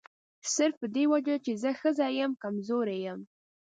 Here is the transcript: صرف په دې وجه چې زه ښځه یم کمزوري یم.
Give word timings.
صرف 0.55 0.75
په 0.81 0.87
دې 0.95 1.03
وجه 1.13 1.35
چې 1.45 1.51
زه 1.61 1.71
ښځه 1.79 2.05
یم 2.19 2.31
کمزوري 2.43 2.97
یم. 3.05 3.19